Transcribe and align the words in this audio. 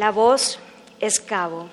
La 0.00 0.10
voz 0.10 0.58
es 0.98 1.20
cabo. 1.20 1.68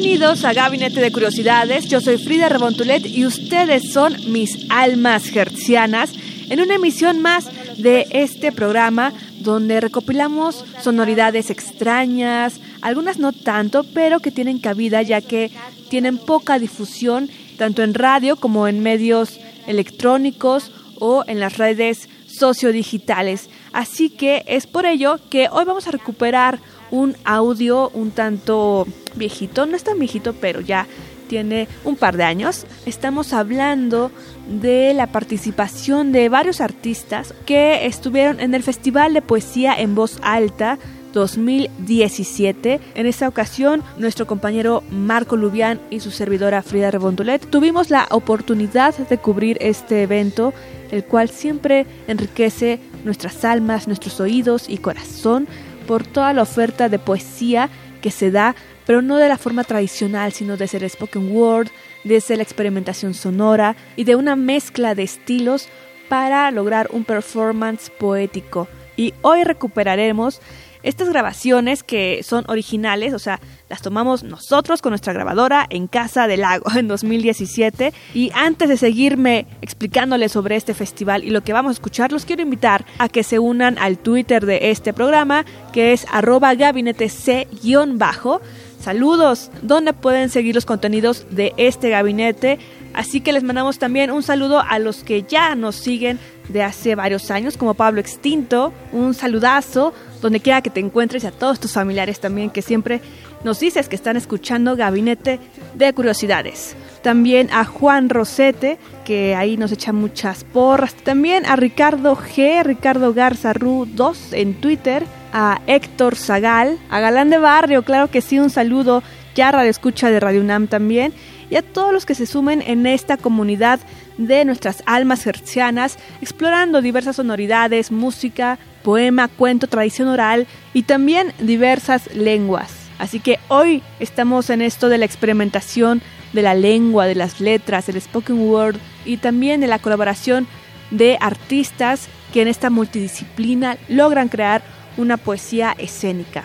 Bienvenidos 0.00 0.44
a 0.44 0.52
Gabinete 0.52 1.00
de 1.00 1.10
Curiosidades, 1.10 1.88
yo 1.88 2.00
soy 2.00 2.18
Frida 2.18 2.48
Rebontulet 2.48 3.04
y 3.04 3.26
ustedes 3.26 3.90
son 3.92 4.14
mis 4.30 4.70
almas 4.70 5.34
hertzianas 5.34 6.12
en 6.48 6.60
una 6.60 6.76
emisión 6.76 7.20
más 7.20 7.48
de 7.78 8.06
este 8.12 8.52
programa 8.52 9.12
donde 9.40 9.80
recopilamos 9.80 10.64
sonoridades 10.80 11.50
extrañas, 11.50 12.60
algunas 12.80 13.18
no 13.18 13.32
tanto, 13.32 13.82
pero 13.92 14.20
que 14.20 14.30
tienen 14.30 14.60
cabida 14.60 15.02
ya 15.02 15.20
que 15.20 15.50
tienen 15.88 16.18
poca 16.18 16.60
difusión 16.60 17.28
tanto 17.56 17.82
en 17.82 17.92
radio 17.92 18.36
como 18.36 18.68
en 18.68 18.78
medios 18.78 19.40
electrónicos 19.66 20.70
o 21.00 21.24
en 21.26 21.40
las 21.40 21.58
redes 21.58 22.08
sociodigitales. 22.28 23.50
Así 23.72 24.10
que 24.10 24.44
es 24.46 24.68
por 24.68 24.86
ello 24.86 25.18
que 25.28 25.48
hoy 25.50 25.64
vamos 25.64 25.88
a 25.88 25.90
recuperar 25.90 26.60
un 26.90 27.16
audio 27.24 27.90
un 27.90 28.10
tanto 28.10 28.86
viejito, 29.14 29.66
no 29.66 29.76
es 29.76 29.84
tan 29.84 29.98
viejito, 29.98 30.34
pero 30.34 30.60
ya 30.60 30.86
tiene 31.28 31.68
un 31.84 31.94
par 31.94 32.16
de 32.16 32.24
años. 32.24 32.66
Estamos 32.86 33.32
hablando 33.32 34.10
de 34.48 34.94
la 34.94 35.06
participación 35.08 36.10
de 36.10 36.28
varios 36.28 36.60
artistas 36.60 37.34
que 37.46 37.86
estuvieron 37.86 38.40
en 38.40 38.54
el 38.54 38.62
Festival 38.62 39.14
de 39.14 39.22
Poesía 39.22 39.74
en 39.78 39.94
Voz 39.94 40.18
Alta 40.22 40.78
2017. 41.12 42.80
En 42.94 43.06
esta 43.06 43.28
ocasión, 43.28 43.82
nuestro 43.98 44.26
compañero 44.26 44.82
Marco 44.90 45.36
Lubián 45.36 45.80
y 45.90 46.00
su 46.00 46.10
servidora 46.10 46.62
Frida 46.62 46.90
Rebondulet 46.90 47.48
tuvimos 47.48 47.90
la 47.90 48.06
oportunidad 48.10 48.96
de 48.96 49.18
cubrir 49.18 49.58
este 49.60 50.02
evento, 50.02 50.52
el 50.90 51.04
cual 51.04 51.28
siempre 51.28 51.86
enriquece 52.06 52.80
nuestras 53.04 53.44
almas, 53.44 53.86
nuestros 53.86 54.20
oídos 54.20 54.68
y 54.68 54.78
corazón 54.78 55.48
por 55.88 56.06
toda 56.06 56.34
la 56.34 56.42
oferta 56.42 56.90
de 56.90 56.98
poesía 56.98 57.70
que 58.02 58.10
se 58.10 58.30
da, 58.30 58.54
pero 58.86 59.00
no 59.00 59.16
de 59.16 59.28
la 59.28 59.38
forma 59.38 59.64
tradicional, 59.64 60.32
sino 60.32 60.58
desde 60.58 60.76
el 60.76 60.88
spoken 60.88 61.34
word, 61.34 61.68
desde 62.04 62.36
la 62.36 62.42
experimentación 62.42 63.14
sonora 63.14 63.74
y 63.96 64.04
de 64.04 64.14
una 64.14 64.36
mezcla 64.36 64.94
de 64.94 65.04
estilos 65.04 65.66
para 66.10 66.50
lograr 66.50 66.88
un 66.92 67.04
performance 67.04 67.90
poético. 67.90 68.68
Y 68.96 69.14
hoy 69.22 69.44
recuperaremos 69.44 70.42
estas 70.82 71.08
grabaciones 71.08 71.82
que 71.82 72.22
son 72.22 72.44
originales, 72.48 73.14
o 73.14 73.18
sea, 73.18 73.40
las 73.68 73.82
tomamos 73.82 74.22
nosotros 74.22 74.80
con 74.80 74.90
nuestra 74.90 75.12
grabadora 75.12 75.66
en 75.70 75.86
Casa 75.86 76.26
del 76.26 76.40
Lago 76.40 76.70
en 76.76 76.88
2017. 76.88 77.92
Y 78.14 78.30
antes 78.34 78.68
de 78.68 78.76
seguirme 78.76 79.46
explicándoles 79.60 80.32
sobre 80.32 80.56
este 80.56 80.74
festival 80.74 81.24
y 81.24 81.30
lo 81.30 81.42
que 81.42 81.52
vamos 81.52 81.70
a 81.70 81.72
escuchar, 81.74 82.12
los 82.12 82.24
quiero 82.24 82.42
invitar 82.42 82.84
a 82.98 83.08
que 83.08 83.22
se 83.22 83.38
unan 83.38 83.78
al 83.78 83.98
Twitter 83.98 84.46
de 84.46 84.70
este 84.70 84.92
programa, 84.92 85.44
que 85.72 85.92
es 85.92 86.06
arroba 86.10 86.54
gabinete 86.54 87.08
C-bajo. 87.08 88.40
Saludos, 88.80 89.50
donde 89.62 89.92
pueden 89.92 90.30
seguir 90.30 90.54
los 90.54 90.64
contenidos 90.64 91.26
de 91.30 91.52
este 91.56 91.90
gabinete. 91.90 92.58
Así 92.94 93.20
que 93.20 93.32
les 93.32 93.42
mandamos 93.42 93.78
también 93.78 94.10
un 94.10 94.22
saludo 94.22 94.62
a 94.66 94.78
los 94.78 95.04
que 95.04 95.24
ya 95.24 95.54
nos 95.54 95.76
siguen 95.76 96.18
de 96.48 96.62
hace 96.62 96.94
varios 96.94 97.30
años, 97.30 97.56
como 97.56 97.74
Pablo 97.74 98.00
Extinto. 98.00 98.72
Un 98.92 99.14
saludazo 99.14 99.92
donde 100.20 100.40
quiera 100.40 100.62
que 100.62 100.70
te 100.70 100.80
encuentres 100.80 101.24
y 101.24 101.26
a 101.26 101.30
todos 101.30 101.60
tus 101.60 101.72
familiares 101.72 102.20
también 102.20 102.50
que 102.50 102.62
siempre 102.62 103.00
nos 103.44 103.60
dices 103.60 103.88
que 103.88 103.96
están 103.96 104.16
escuchando 104.16 104.76
Gabinete 104.76 105.38
de 105.74 105.92
Curiosidades. 105.92 106.74
También 107.02 107.48
a 107.52 107.64
Juan 107.64 108.08
Rosete, 108.08 108.78
que 109.04 109.36
ahí 109.36 109.56
nos 109.56 109.70
echa 109.70 109.92
muchas 109.92 110.44
porras. 110.44 110.94
También 110.94 111.46
a 111.46 111.56
Ricardo 111.56 112.16
G, 112.16 112.64
Ricardo 112.64 113.14
Garza 113.14 113.52
Ru 113.52 113.86
2 113.86 114.32
en 114.32 114.54
Twitter. 114.60 115.04
A 115.30 115.60
Héctor 115.66 116.16
Zagal, 116.16 116.78
a 116.88 117.00
Galán 117.00 117.28
de 117.28 117.36
Barrio, 117.36 117.82
claro 117.82 118.10
que 118.10 118.22
sí, 118.22 118.38
un 118.38 118.48
saludo. 118.48 119.02
Ya 119.34 119.52
Radio 119.52 119.68
Escucha 119.68 120.10
de 120.10 120.20
Radio 120.20 120.40
UNAM 120.40 120.68
también. 120.68 121.12
Y 121.50 121.56
a 121.56 121.62
todos 121.62 121.92
los 121.92 122.06
que 122.06 122.14
se 122.14 122.26
sumen 122.26 122.62
en 122.66 122.86
esta 122.86 123.16
comunidad 123.16 123.80
de 124.18 124.44
nuestras 124.44 124.82
almas 124.86 125.26
hercianas, 125.26 125.98
explorando 126.20 126.82
diversas 126.82 127.16
sonoridades, 127.16 127.90
música, 127.90 128.58
poema, 128.82 129.28
cuento, 129.28 129.66
tradición 129.66 130.08
oral 130.08 130.46
y 130.74 130.82
también 130.82 131.32
diversas 131.40 132.14
lenguas. 132.14 132.72
Así 132.98 133.20
que 133.20 133.38
hoy 133.48 133.82
estamos 134.00 134.50
en 134.50 134.60
esto 134.60 134.88
de 134.88 134.98
la 134.98 135.04
experimentación 135.04 136.02
de 136.32 136.42
la 136.42 136.54
lengua, 136.54 137.06
de 137.06 137.14
las 137.14 137.40
letras, 137.40 137.88
el 137.88 138.00
spoken 138.00 138.40
word 138.40 138.76
y 139.04 139.18
también 139.18 139.60
de 139.60 139.66
la 139.68 139.78
colaboración 139.78 140.46
de 140.90 141.16
artistas 141.20 142.08
que 142.32 142.42
en 142.42 142.48
esta 142.48 142.70
multidisciplina 142.70 143.78
logran 143.88 144.28
crear 144.28 144.62
una 144.96 145.16
poesía 145.16 145.74
escénica. 145.78 146.44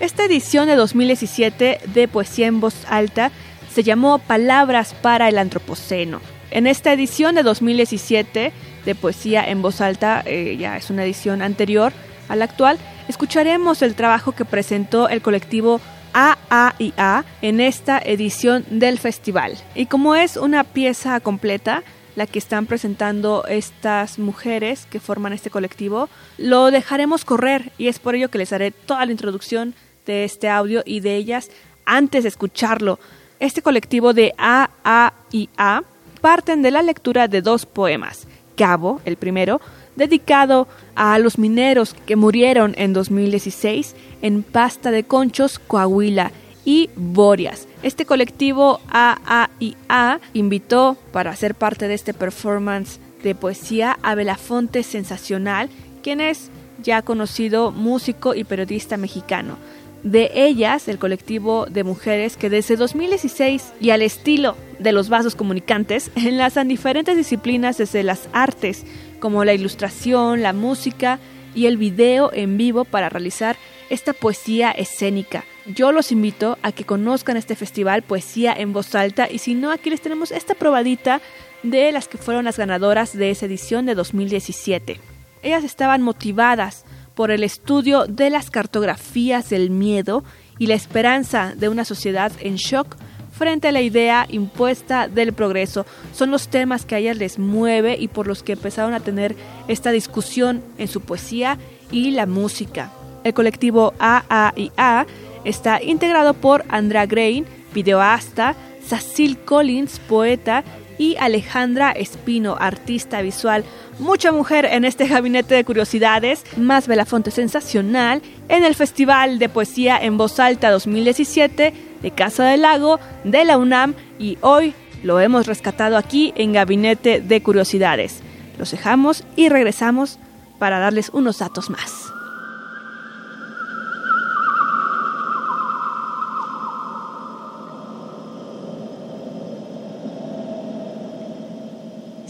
Esta 0.00 0.24
edición 0.24 0.66
de 0.66 0.76
2017 0.76 1.80
de 1.86 2.08
Poesía 2.08 2.46
en 2.46 2.60
Voz 2.60 2.74
Alta 2.88 3.30
se 3.74 3.82
llamó 3.82 4.20
Palabras 4.20 4.94
para 4.94 5.28
el 5.28 5.36
Antropoceno. 5.36 6.20
En 6.52 6.68
esta 6.68 6.92
edición 6.92 7.34
de 7.34 7.42
2017 7.42 8.52
de 8.84 8.94
Poesía 8.94 9.44
en 9.44 9.62
Voz 9.62 9.80
Alta, 9.80 10.22
eh, 10.26 10.56
ya 10.56 10.76
es 10.76 10.90
una 10.90 11.02
edición 11.02 11.42
anterior 11.42 11.92
a 12.28 12.36
la 12.36 12.44
actual, 12.44 12.78
escucharemos 13.08 13.82
el 13.82 13.96
trabajo 13.96 14.30
que 14.30 14.44
presentó 14.44 15.08
el 15.08 15.22
colectivo 15.22 15.80
AAIA 16.12 17.24
en 17.42 17.60
esta 17.60 17.98
edición 17.98 18.64
del 18.70 19.00
festival. 19.00 19.58
Y 19.74 19.86
como 19.86 20.14
es 20.14 20.36
una 20.36 20.62
pieza 20.62 21.18
completa, 21.18 21.82
la 22.14 22.28
que 22.28 22.38
están 22.38 22.66
presentando 22.66 23.44
estas 23.48 24.20
mujeres 24.20 24.86
que 24.88 25.00
forman 25.00 25.32
este 25.32 25.50
colectivo, 25.50 26.08
lo 26.38 26.70
dejaremos 26.70 27.24
correr 27.24 27.72
y 27.76 27.88
es 27.88 27.98
por 27.98 28.14
ello 28.14 28.30
que 28.30 28.38
les 28.38 28.52
haré 28.52 28.70
toda 28.70 29.04
la 29.04 29.10
introducción 29.10 29.74
de 30.06 30.22
este 30.22 30.48
audio 30.48 30.84
y 30.86 31.00
de 31.00 31.16
ellas 31.16 31.50
antes 31.84 32.22
de 32.22 32.28
escucharlo. 32.28 33.00
Este 33.40 33.62
colectivo 33.62 34.12
de 34.12 34.34
AAIA 34.38 35.84
parten 36.20 36.62
de 36.62 36.70
la 36.70 36.82
lectura 36.82 37.28
de 37.28 37.42
dos 37.42 37.66
poemas. 37.66 38.26
Cabo, 38.56 39.00
el 39.04 39.16
primero, 39.16 39.60
dedicado 39.96 40.68
a 40.94 41.18
los 41.18 41.38
mineros 41.38 41.94
que 42.06 42.16
murieron 42.16 42.74
en 42.76 42.92
2016 42.92 43.94
en 44.22 44.42
Pasta 44.42 44.90
de 44.90 45.04
Conchos, 45.04 45.58
Coahuila, 45.58 46.32
y 46.64 46.90
Borias. 46.96 47.68
Este 47.82 48.06
colectivo 48.06 48.80
AAIA 48.90 50.20
invitó 50.32 50.96
para 51.12 51.36
ser 51.36 51.54
parte 51.54 51.88
de 51.88 51.94
este 51.94 52.14
performance 52.14 52.98
de 53.22 53.34
poesía 53.34 53.98
a 54.02 54.14
Belafonte 54.14 54.82
Sensacional, 54.82 55.68
quien 56.02 56.20
es 56.20 56.50
ya 56.82 57.02
conocido 57.02 57.70
músico 57.70 58.34
y 58.34 58.44
periodista 58.44 58.96
mexicano. 58.96 59.56
De 60.04 60.30
ellas, 60.34 60.86
el 60.86 60.98
colectivo 60.98 61.66
de 61.66 61.82
mujeres 61.82 62.36
que 62.36 62.50
desde 62.50 62.76
2016 62.76 63.72
y 63.80 63.90
al 63.90 64.02
estilo 64.02 64.56
de 64.78 64.92
los 64.92 65.08
vasos 65.08 65.34
comunicantes 65.34 66.12
enlazan 66.16 66.68
diferentes 66.68 67.16
disciplinas 67.16 67.78
desde 67.78 68.04
las 68.04 68.28
artes, 68.32 68.84
como 69.18 69.44
la 69.44 69.54
ilustración, 69.54 70.42
la 70.42 70.52
música 70.52 71.18
y 71.54 71.66
el 71.66 71.78
video 71.78 72.32
en 72.32 72.56
vivo 72.56 72.84
para 72.84 73.08
realizar 73.08 73.56
esta 73.90 74.12
poesía 74.12 74.70
escénica 74.70 75.44
yo 75.66 75.92
los 75.92 76.12
invito 76.12 76.58
a 76.62 76.72
que 76.72 76.84
conozcan 76.84 77.36
este 77.36 77.56
festival 77.56 78.02
Poesía 78.02 78.52
en 78.52 78.72
Voz 78.72 78.94
Alta 78.94 79.28
y 79.30 79.38
si 79.38 79.54
no, 79.54 79.70
aquí 79.70 79.90
les 79.90 80.02
tenemos 80.02 80.30
esta 80.30 80.54
probadita 80.54 81.20
de 81.62 81.90
las 81.92 82.06
que 82.06 82.18
fueron 82.18 82.44
las 82.44 82.58
ganadoras 82.58 83.16
de 83.16 83.30
esa 83.30 83.46
edición 83.46 83.86
de 83.86 83.94
2017. 83.94 85.00
Ellas 85.42 85.64
estaban 85.64 86.02
motivadas 86.02 86.84
por 87.14 87.30
el 87.30 87.44
estudio 87.44 88.06
de 88.06 88.30
las 88.30 88.50
cartografías 88.50 89.50
del 89.50 89.70
miedo 89.70 90.24
y 90.58 90.66
la 90.66 90.74
esperanza 90.74 91.54
de 91.56 91.68
una 91.68 91.84
sociedad 91.84 92.32
en 92.40 92.56
shock 92.56 92.96
frente 93.32 93.68
a 93.68 93.72
la 93.72 93.82
idea 93.82 94.26
impuesta 94.30 95.08
del 95.08 95.32
progreso. 95.32 95.86
Son 96.12 96.30
los 96.30 96.48
temas 96.48 96.86
que 96.86 96.94
a 96.94 96.98
ellas 96.98 97.16
les 97.16 97.38
mueve 97.38 97.96
y 97.98 98.08
por 98.08 98.26
los 98.26 98.42
que 98.42 98.52
empezaron 98.52 98.94
a 98.94 99.00
tener 99.00 99.34
esta 99.68 99.90
discusión 99.90 100.62
en 100.78 100.88
su 100.88 101.00
poesía 101.00 101.58
y 101.90 102.12
la 102.12 102.26
música. 102.26 102.92
El 103.24 103.34
colectivo 103.34 103.94
AAIA 103.98 105.06
está 105.44 105.82
integrado 105.82 106.34
por 106.34 106.64
Andra 106.68 107.06
Grain, 107.06 107.44
videoasta, 107.74 108.54
Cecil 108.86 109.38
Collins, 109.38 109.98
poeta, 109.98 110.62
y 110.98 111.16
Alejandra 111.18 111.92
Espino, 111.92 112.56
artista 112.58 113.22
visual. 113.22 113.64
Mucha 113.98 114.32
mujer 114.32 114.64
en 114.64 114.84
este 114.84 115.06
gabinete 115.06 115.54
de 115.54 115.64
curiosidades, 115.64 116.44
más 116.56 116.88
Belafonte 116.88 117.30
sensacional, 117.30 118.22
en 118.48 118.64
el 118.64 118.74
Festival 118.74 119.38
de 119.38 119.48
Poesía 119.48 119.98
en 119.98 120.16
Voz 120.16 120.38
Alta 120.40 120.70
2017 120.70 121.72
de 122.02 122.10
Casa 122.10 122.44
del 122.44 122.62
Lago 122.62 123.00
de 123.24 123.44
la 123.44 123.58
UNAM 123.58 123.94
y 124.18 124.38
hoy 124.40 124.74
lo 125.02 125.20
hemos 125.20 125.46
rescatado 125.46 125.96
aquí 125.96 126.32
en 126.36 126.52
Gabinete 126.52 127.20
de 127.20 127.42
Curiosidades. 127.42 128.20
Los 128.58 128.70
dejamos 128.70 129.24
y 129.36 129.48
regresamos 129.48 130.18
para 130.58 130.78
darles 130.78 131.10
unos 131.12 131.38
datos 131.38 131.70
más. 131.70 132.13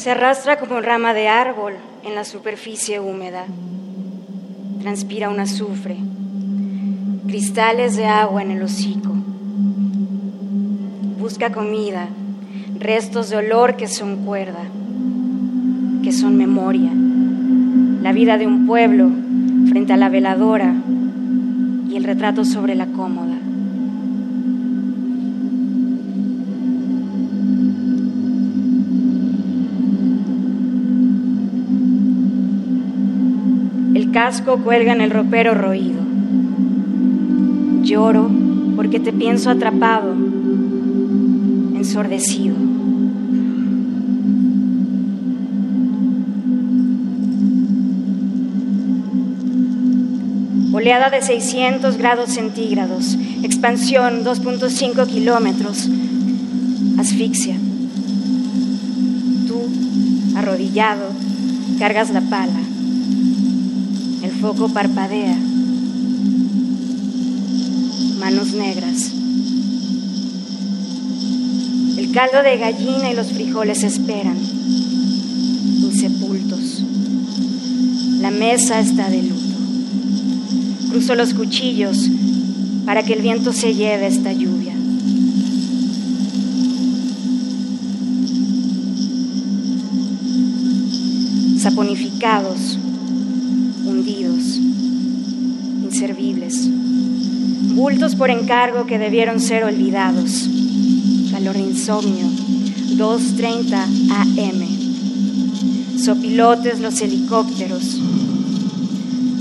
Se 0.04 0.10
arrastra 0.10 0.58
como 0.58 0.82
rama 0.82 1.14
de 1.14 1.28
árbol 1.28 1.72
en 2.04 2.14
la 2.14 2.24
superficie 2.24 3.00
húmeda. 3.00 3.46
Transpira 4.82 5.30
un 5.30 5.40
azufre, 5.40 5.96
cristales 7.26 7.96
de 7.96 8.04
agua 8.04 8.42
en 8.42 8.50
el 8.50 8.62
hocico 8.62 9.14
busca 11.24 11.52
comida, 11.52 12.08
restos 12.78 13.30
de 13.30 13.38
olor 13.38 13.76
que 13.76 13.88
son 13.88 14.26
cuerda, 14.26 14.60
que 16.02 16.12
son 16.12 16.36
memoria, 16.36 16.90
la 18.02 18.12
vida 18.12 18.36
de 18.36 18.46
un 18.46 18.66
pueblo 18.66 19.10
frente 19.70 19.94
a 19.94 19.96
la 19.96 20.10
veladora 20.10 20.74
y 21.88 21.96
el 21.96 22.04
retrato 22.04 22.44
sobre 22.44 22.74
la 22.74 22.88
cómoda. 22.88 23.33
Casco 34.26 34.56
cuelga 34.56 34.94
en 34.94 35.02
el 35.02 35.10
ropero 35.10 35.54
roído. 35.54 36.00
Lloro 37.82 38.30
porque 38.74 38.98
te 38.98 39.12
pienso 39.12 39.50
atrapado 39.50 40.14
ensordecido. 41.74 42.56
Oleada 50.72 51.10
de 51.10 51.20
600 51.20 51.98
grados 51.98 52.30
centígrados, 52.30 53.18
expansión 53.42 54.24
2.5 54.24 55.06
kilómetros, 55.06 55.90
asfixia. 56.98 57.56
Tú, 59.46 59.60
arrodillado, 60.34 61.10
cargas 61.78 62.08
la 62.08 62.22
pala. 62.22 62.63
El 64.44 64.50
foco 64.50 64.68
parpadea. 64.68 65.38
Manos 68.18 68.52
negras 68.52 69.14
caldo 72.14 72.44
de 72.44 72.58
gallina 72.58 73.10
y 73.10 73.16
los 73.16 73.32
frijoles 73.32 73.82
esperan, 73.82 74.38
insepultos. 75.82 76.84
La 78.20 78.30
mesa 78.30 78.78
está 78.78 79.10
de 79.10 79.22
luto. 79.24 79.56
Cruzo 80.90 81.16
los 81.16 81.34
cuchillos 81.34 82.08
para 82.86 83.02
que 83.02 83.14
el 83.14 83.22
viento 83.22 83.52
se 83.52 83.74
lleve 83.74 84.06
esta 84.06 84.32
lluvia. 84.32 84.74
Saponificados, 91.58 92.78
inservibles, 95.82 96.68
bultos 97.74 98.14
por 98.14 98.30
encargo 98.30 98.86
que 98.86 98.98
debieron 98.98 99.40
ser 99.40 99.64
olvidados 99.64 100.48
calor 101.34 101.56
de 101.56 101.62
insomnio, 101.62 102.26
2.30 102.96 103.74
AM. 104.08 105.98
Sopilotes 105.98 106.78
los 106.78 107.00
helicópteros. 107.00 108.00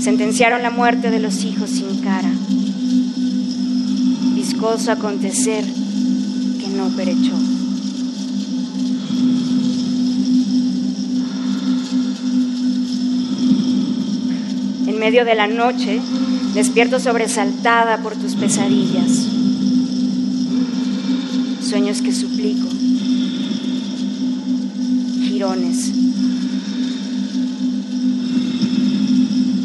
Sentenciaron 0.00 0.62
la 0.62 0.70
muerte 0.70 1.12
de 1.12 1.20
los 1.20 1.44
hijos 1.44 1.70
sin 1.70 2.00
cara. 2.00 2.32
Viscoso 4.34 4.90
acontecer 4.90 5.64
que 5.64 6.68
no 6.76 6.88
perechó. 6.96 7.53
Medio 15.04 15.26
de 15.26 15.34
la 15.34 15.46
noche, 15.46 16.00
despierto 16.54 16.98
sobresaltada 16.98 17.98
por 17.98 18.16
tus 18.16 18.36
pesadillas. 18.36 19.10
Sueños 21.60 22.00
que 22.00 22.10
suplico, 22.10 22.66
girones, 25.24 25.92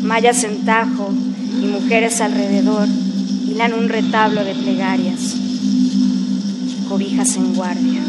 mayas 0.03 0.43
en 0.43 0.65
tajo 0.65 1.09
y 1.63 1.67
mujeres 1.67 2.19
alrededor 2.19 2.89
hilan 3.47 3.73
un 3.75 3.87
retablo 3.87 4.43
de 4.43 4.55
plegarias, 4.55 5.37
cobijas 6.89 7.37
en 7.37 7.53
guardia. 7.53 8.01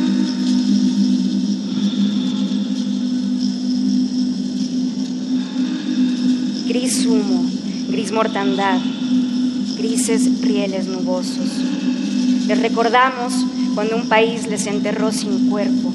Gris 6.70 7.04
humo, 7.04 7.50
gris 7.88 8.12
mortandad, 8.12 8.78
grises 9.76 10.40
rieles 10.40 10.86
nubosos. 10.86 11.48
Les 12.46 12.62
recordamos 12.62 13.34
cuando 13.74 13.96
un 13.96 14.08
país 14.08 14.46
les 14.46 14.68
enterró 14.68 15.10
sin 15.10 15.50
cuerpo. 15.50 15.92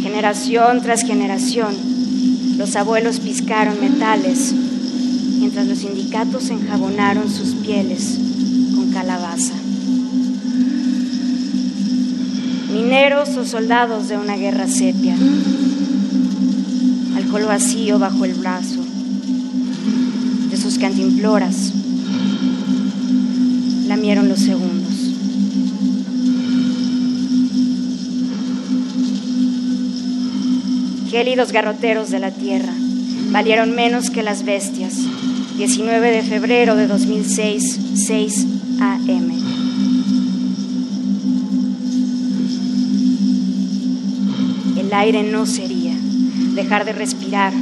Generación 0.00 0.80
tras 0.80 1.02
generación, 1.02 1.76
los 2.56 2.74
abuelos 2.76 3.20
piscaron 3.20 3.78
metales, 3.78 4.54
mientras 5.38 5.66
los 5.66 5.80
sindicatos 5.80 6.48
enjabonaron 6.48 7.30
sus 7.30 7.56
pieles 7.56 8.18
con 8.74 8.90
calabaza. 8.90 9.52
Mineros 12.72 13.36
o 13.36 13.44
soldados 13.44 14.08
de 14.08 14.16
una 14.16 14.36
guerra 14.36 14.66
sepia, 14.66 15.14
vacío 17.44 17.98
bajo 17.98 18.24
el 18.24 18.34
brazo, 18.34 18.80
de 20.48 20.56
sus 20.56 20.78
cantimploras, 20.78 21.72
lamieron 23.86 24.28
los 24.28 24.38
segundos. 24.38 24.94
Gélidos 31.10 31.52
garroteros 31.52 32.10
de 32.10 32.18
la 32.20 32.30
tierra, 32.30 32.72
valieron 33.30 33.74
menos 33.74 34.08
que 34.10 34.22
las 34.22 34.44
bestias. 34.44 34.94
19 35.56 36.10
de 36.10 36.22
febrero 36.22 36.76
de 36.76 36.86
2006, 36.86 37.80
6 38.06 38.46
AM. 38.80 39.30
El 44.76 44.92
aire 44.92 45.22
no 45.22 45.46
sería 45.46 45.75
dejar 46.56 46.86
de 46.86 46.92
respirar, 46.92 47.52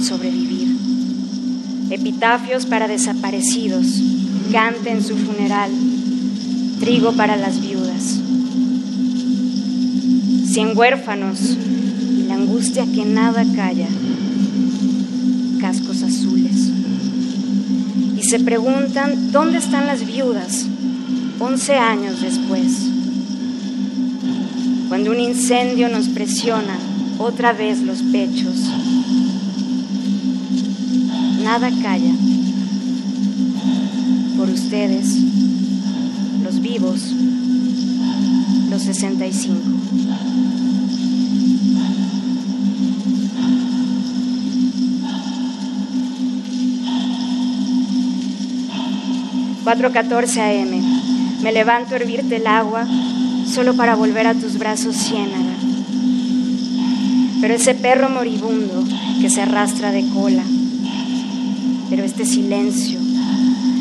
sobrevivir. 0.00 0.76
Epitafios 1.90 2.64
para 2.64 2.86
desaparecidos, 2.86 4.00
cante 4.52 4.90
en 4.90 5.02
su 5.02 5.16
funeral, 5.16 5.72
trigo 6.78 7.12
para 7.12 7.36
las 7.36 7.60
viudas. 7.60 8.20
Cien 10.46 10.76
huérfanos 10.76 11.40
y 12.16 12.22
la 12.28 12.34
angustia 12.34 12.86
que 12.86 13.04
nada 13.04 13.44
calla, 13.56 13.88
cascos 15.60 16.02
azules. 16.02 16.70
se 18.22 18.38
preguntan 18.38 19.32
dónde 19.32 19.58
están 19.58 19.88
las 19.88 20.06
viudas 20.06 20.64
11 21.40 21.74
años 21.74 22.20
después, 22.20 22.86
cuando 24.88 25.10
un 25.10 25.18
incendio 25.18 25.88
nos 25.88 26.06
presiona 26.06 26.78
otra 27.20 27.52
vez 27.52 27.80
los 27.82 28.02
pechos. 28.02 28.56
Nada 31.42 31.70
calla 31.82 32.12
por 34.36 34.48
ustedes, 34.48 35.18
los 36.42 36.60
vivos, 36.60 37.12
los 38.70 38.82
65. 38.82 39.54
4.14 49.64 50.40
AM. 50.40 51.42
Me 51.42 51.52
levanto 51.52 51.94
a 51.94 51.98
hervirte 51.98 52.36
el 52.36 52.46
agua 52.46 52.86
solo 53.46 53.74
para 53.74 53.94
volver 53.94 54.26
a 54.26 54.34
tus 54.34 54.58
brazos 54.58 54.96
ciénaga. 54.96 55.69
Pero 57.40 57.54
ese 57.54 57.74
perro 57.74 58.10
moribundo 58.10 58.84
que 59.20 59.30
se 59.30 59.42
arrastra 59.42 59.92
de 59.92 60.06
cola. 60.08 60.44
Pero 61.88 62.04
este 62.04 62.24
silencio. 62.24 62.98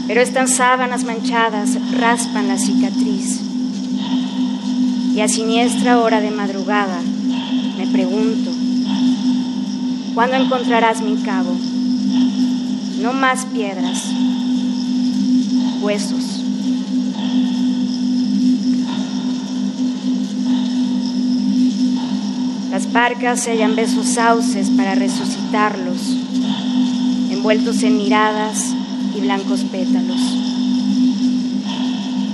Pero 0.07 0.21
estas 0.21 0.55
sábanas 0.55 1.03
manchadas 1.03 1.77
raspan 1.91 2.47
la 2.47 2.57
cicatriz. 2.57 3.41
Y 5.15 5.21
a 5.21 5.27
siniestra 5.27 5.99
hora 5.99 6.21
de 6.21 6.31
madrugada 6.31 6.99
me 7.77 7.87
pregunto, 7.87 8.51
¿cuándo 10.13 10.37
encontrarás 10.37 11.01
mi 11.01 11.15
cabo? 11.17 11.55
No 13.01 13.13
más 13.13 13.45
piedras 13.45 14.03
huesos. 15.81 16.38
Las 22.89 23.09
parcas 23.09 23.41
sellan 23.41 23.75
besos 23.75 24.07
sauces 24.07 24.71
para 24.71 24.95
resucitarlos, 24.95 26.17
envueltos 27.29 27.83
en 27.83 27.97
miradas 27.97 28.73
y 29.15 29.21
blancos 29.21 29.63
pétalos. 29.65 30.19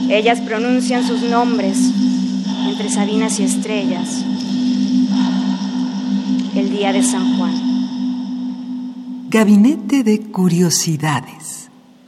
Ellas 0.10 0.40
pronuncian 0.40 1.06
sus 1.06 1.24
nombres 1.24 1.78
entre 2.70 2.90
sabinas 2.90 3.38
y 3.42 3.44
estrellas 3.44 4.24
el 6.56 6.70
día 6.70 6.94
de 6.94 7.04
San 7.04 7.38
Juan. 7.38 7.54
Gabinete 9.30 10.04
de 10.04 10.22
Curiosidades. 10.22 11.65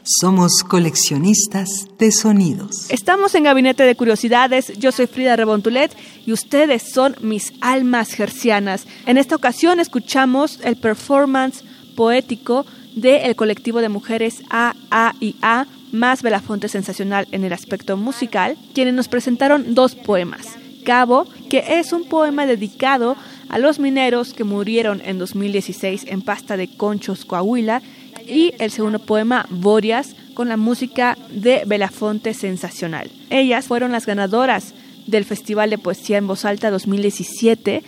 Somos 0.10 0.64
coleccionistas 0.64 1.86
de 2.00 2.14
sonidos. 2.14 2.90
Estamos 2.90 3.36
en 3.36 3.44
Gabinete 3.44 3.84
de 3.84 3.98
Curiosidades. 3.98 4.72
Yo 4.78 4.94
soy 4.94 5.06
Frida 5.06 5.36
Rebontulet 5.36 5.94
y 6.26 6.32
ustedes 6.32 6.82
son 6.84 7.18
mis 7.20 7.52
almas 7.60 8.14
gercianas. 8.14 8.88
En 9.06 9.18
esta 9.18 9.36
ocasión 9.36 9.82
escuchamos 9.82 10.62
el 10.64 10.78
performance 10.78 11.66
poético 11.98 12.66
del 12.96 13.36
colectivo 13.36 13.82
de 13.82 13.90
mujeres 13.90 14.44
A, 14.50 14.76
A 14.92 15.14
y 15.20 15.36
A, 15.42 15.66
más 15.92 16.22
Belafonte 16.22 16.70
Sensacional 16.70 17.28
en 17.34 17.44
el 17.44 17.52
aspecto 17.52 17.98
musical, 17.98 18.56
quienes 18.74 18.94
nos 18.94 19.10
presentaron 19.10 19.76
dos 19.76 19.94
poemas. 19.94 20.48
Cabo, 20.86 21.28
que 21.50 21.66
es 21.68 21.92
un 21.92 22.06
poema 22.06 22.46
dedicado 22.46 23.18
a 23.50 23.60
los 23.60 23.78
mineros 23.78 24.34
que 24.34 24.46
murieron 24.46 25.02
en 25.04 25.20
2016 25.20 26.06
en 26.08 26.22
Pasta 26.22 26.56
de 26.56 26.70
Conchos, 26.70 27.26
Coahuila, 27.26 27.82
y 28.28 28.54
el 28.60 28.72
segundo 28.72 29.00
poema, 29.00 29.46
Borias, 29.50 30.16
con 30.34 30.50
la 30.50 30.58
música 30.58 31.18
de 31.32 31.64
Belafonte 31.66 32.34
Sensacional. 32.34 33.10
Ellas 33.30 33.66
fueron 33.66 33.92
las 33.92 34.06
ganadoras 34.06 34.74
del 35.08 35.26
Festival 35.26 35.70
de 35.70 35.78
Poesía 35.78 36.18
en 36.18 36.28
Voz 36.28 36.46
Alta 36.46 36.70
2017. 36.70 37.82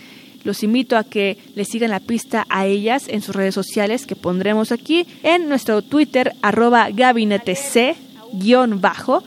Los 0.43 0.63
invito 0.63 0.97
a 0.97 1.03
que 1.03 1.37
le 1.55 1.65
sigan 1.65 1.91
la 1.91 1.99
pista 1.99 2.45
a 2.49 2.65
ellas 2.65 3.07
en 3.07 3.21
sus 3.21 3.35
redes 3.35 3.53
sociales 3.53 4.05
que 4.05 4.15
pondremos 4.15 4.71
aquí 4.71 5.05
en 5.23 5.49
nuestro 5.49 5.81
Twitter 5.81 6.33
arroba 6.41 6.89
gabinete 6.91 7.57
bajo 8.75 9.23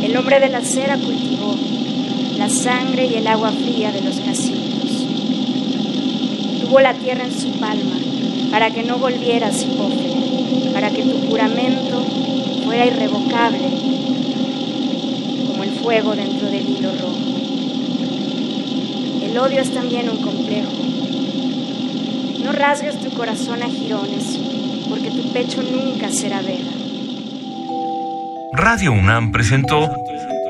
El 0.05 0.17
hombre 0.17 0.39
de 0.39 0.49
la 0.49 0.61
cera 0.61 0.97
cultivó 0.97 1.36
la 2.47 2.53
sangre 2.53 3.07
y 3.07 3.15
el 3.15 3.27
agua 3.27 3.51
fría 3.51 3.91
de 3.91 4.03
los 4.03 4.21
jacintos. 4.21 5.05
Tuvo 6.61 6.79
la 6.79 6.95
tierra 6.95 7.25
en 7.25 7.33
su 7.33 7.51
palma 7.59 7.97
para 8.53 8.71
que 8.71 8.85
no 8.85 8.99
volvieras 8.99 9.65
hipófene, 9.65 10.71
para 10.73 10.91
que 10.91 11.03
tu 11.03 11.27
juramento 11.27 12.05
fuera 12.65 12.87
irrevocable 12.87 13.69
como 15.49 15.65
el 15.65 15.71
fuego 15.71 16.15
dentro 16.15 16.49
del 16.49 16.69
hilo 16.69 16.93
rojo. 16.93 17.19
El 19.25 19.37
odio 19.39 19.61
es 19.61 19.73
también 19.73 20.09
un 20.09 20.19
complejo. 20.19 20.71
No 22.45 22.53
rasgues 22.53 23.01
tu 23.01 23.11
corazón 23.11 23.65
a 23.65 23.67
jirones, 23.69 24.39
porque 24.89 25.11
tu 25.11 25.33
pecho 25.33 25.65
nunca 25.65 26.13
será 26.13 26.43
vela. 26.43 26.71
Radio 28.53 28.93
UNAM 28.93 29.33
presentó 29.33 29.91